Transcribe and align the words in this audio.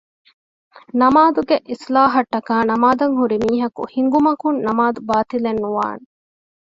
ނަމާދުގެއިޞްލާޙަށްޓަކައި 0.99 2.65
ނަމާދަށްހުރިމީހަކު 2.69 3.81
ހިނގުމަކުން 3.93 4.59
ނަމާދު 4.65 4.99
ބާޠިލެއް 5.09 5.61
ނުވާނެ 5.63 6.05